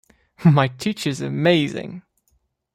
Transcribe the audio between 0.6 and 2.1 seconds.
teacher is amazing.